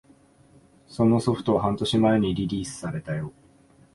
[0.87, 3.31] そのソフトは半年前にリリースされたよ